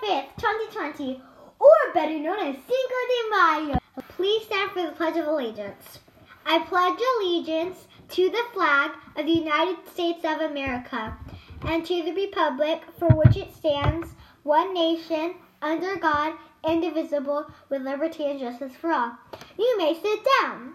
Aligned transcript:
Today 0.00 0.12
is 0.12 0.22
May 0.22 0.22
5th, 0.22 0.36
2020, 0.36 1.22
or 1.58 1.70
better 1.94 2.18
known 2.18 2.38
as 2.38 2.56
Cinco 2.56 3.00
de 3.08 3.30
Mayo. 3.30 3.78
Please 4.16 4.44
stand 4.44 4.70
for 4.70 4.82
the 4.82 4.92
Pledge 4.92 5.16
of 5.16 5.26
Allegiance. 5.26 5.98
I 6.46 6.60
pledge 6.60 6.98
allegiance 7.16 7.86
to 8.10 8.30
the 8.30 8.44
flag 8.52 8.92
of 9.16 9.26
the 9.26 9.32
United 9.32 9.76
States 9.92 10.24
of 10.24 10.40
America 10.40 11.16
and 11.62 11.84
to 11.86 12.02
the 12.02 12.12
republic 12.12 12.82
for 12.98 13.08
which 13.08 13.36
it 13.36 13.54
stands, 13.54 14.08
one 14.42 14.74
nation, 14.74 15.34
under 15.62 15.96
God, 15.96 16.34
indivisible, 16.66 17.46
with 17.68 17.82
liberty 17.82 18.24
and 18.26 18.38
justice 18.38 18.74
for 18.74 18.92
all. 18.92 19.18
You 19.58 19.78
may 19.78 19.94
sit 19.94 20.20
down. 20.40 20.74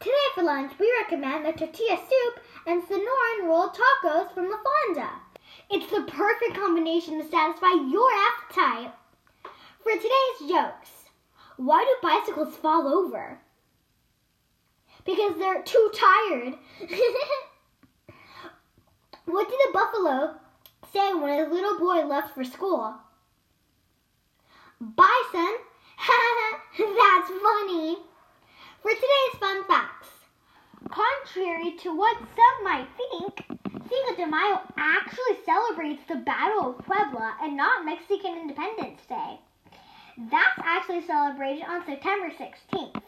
Today 0.00 0.28
for 0.34 0.42
lunch, 0.42 0.72
we 0.78 0.92
recommend 1.02 1.46
the 1.46 1.52
tortilla 1.52 1.96
soup 1.98 2.44
and 2.66 2.82
Sonoran 2.82 3.44
rolled 3.44 3.74
tacos 3.74 4.32
from 4.34 4.50
La 4.50 4.58
Fonda. 4.58 5.10
It's 5.74 5.90
the 5.90 6.02
perfect 6.02 6.54
combination 6.54 7.16
to 7.16 7.26
satisfy 7.26 7.72
your 7.90 8.10
appetite. 8.12 8.92
For 9.82 9.92
today's 9.92 10.50
jokes, 10.50 10.90
why 11.56 11.82
do 11.82 12.06
bicycles 12.06 12.54
fall 12.56 12.86
over? 12.86 13.38
Because 15.06 15.38
they're 15.38 15.62
too 15.62 15.90
tired. 15.94 16.56
what 19.24 19.48
did 19.48 19.58
the 19.58 19.72
buffalo 19.72 20.34
say 20.92 21.14
when 21.14 21.38
his 21.38 21.48
little 21.48 21.78
boy 21.78 22.04
left 22.04 22.34
for 22.34 22.44
school? 22.44 22.94
Bye, 24.78 25.22
son. 25.32 25.54
That's 26.78 27.30
funny. 27.42 27.96
For 28.82 28.90
today's 28.90 29.40
fun 29.40 29.64
facts, 29.64 30.10
contrary 30.90 31.78
to 31.78 31.96
what 31.96 32.18
some 32.18 32.64
might 32.64 32.88
think, 33.10 33.61
Cinco 33.92 34.16
de 34.16 34.26
Mayo 34.26 34.60
actually 34.78 35.36
celebrates 35.44 36.02
the 36.08 36.16
Battle 36.16 36.70
of 36.70 36.78
Puebla 36.86 37.36
and 37.42 37.58
not 37.58 37.84
Mexican 37.84 38.38
Independence 38.38 39.02
Day. 39.06 39.38
That's 40.30 40.58
actually 40.64 41.02
celebrated 41.02 41.64
on 41.68 41.84
September 41.84 42.30
16th. 42.30 43.02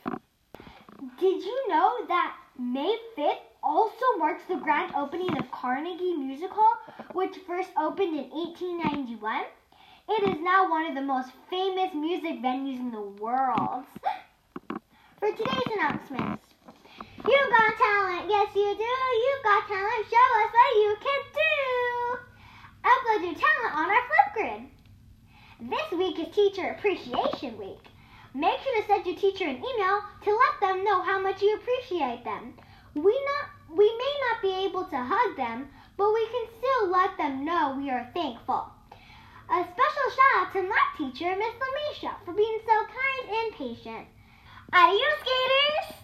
Did 1.19 1.43
you 1.43 1.69
know 1.69 2.07
that 2.09 2.37
May 2.59 2.99
5th 3.17 3.41
also 3.63 4.05
marks 4.19 4.43
the 4.47 4.57
grand 4.57 4.95
opening 4.95 5.35
of 5.39 5.51
Carnegie 5.51 6.17
Music 6.17 6.51
Hall, 6.51 6.77
which 7.15 7.37
first 7.47 7.71
opened 7.79 8.19
in 8.19 8.29
1891? 8.29 9.45
It 10.11 10.37
is 10.37 10.43
now 10.43 10.69
one 10.69 10.85
of 10.85 10.95
the 10.95 11.01
most 11.01 11.31
famous 11.49 11.95
music 11.95 12.43
venues 12.43 12.79
in 12.79 12.91
the 12.91 13.01
world. 13.01 13.85
For 15.19 15.31
today's 15.31 15.77
announcements, 15.79 16.45
you 17.27 17.41
got 17.49 17.79
talent, 17.79 18.29
yes 18.29 18.55
you 18.55 18.75
do. 18.77 18.85
You 18.85 19.35
got 19.43 19.67
talent, 19.67 20.07
show 20.11 20.29
us 20.43 20.53
what 20.53 20.77
you 20.77 20.97
can 21.01 21.23
do. 21.33 21.45
Talent 23.33 23.75
on 23.75 23.91
our 23.91 24.03
Flipgrid. 24.11 24.67
This 25.59 25.99
week 25.99 26.19
is 26.19 26.35
Teacher 26.35 26.77
Appreciation 26.77 27.57
Week. 27.57 27.81
Make 28.35 28.61
sure 28.61 28.83
to 28.83 28.87
send 28.87 29.07
your 29.07 29.17
teacher 29.17 29.47
an 29.47 29.57
email 29.57 30.03
to 30.25 30.31
let 30.31 30.61
them 30.61 30.85
know 30.85 31.01
how 31.01 31.19
much 31.23 31.41
you 31.41 31.57
appreciate 31.57 32.23
them. 32.23 32.53
We 32.95 33.03
not 33.03 33.75
we 33.75 33.87
may 33.87 34.15
not 34.29 34.43
be 34.43 34.67
able 34.67 34.85
to 34.85 34.97
hug 34.99 35.39
them, 35.39 35.71
but 35.97 36.13
we 36.13 36.27
can 36.27 36.49
still 36.59 36.91
let 36.91 37.17
them 37.17 37.47
know 37.47 37.75
we 37.79 37.89
are 37.89 38.11
thankful. 38.13 38.71
A 39.49 39.63
special 39.73 40.09
shout 40.11 40.47
out 40.47 40.53
to 40.53 40.63
my 40.63 40.83
teacher, 40.99 41.35
Miss 41.35 41.55
Lamisha, 41.55 42.23
for 42.27 42.35
being 42.35 42.59
so 42.67 42.85
kind 42.85 43.37
and 43.39 43.55
patient. 43.55 44.07
Adios, 44.71 45.19
skaters! 45.23 46.04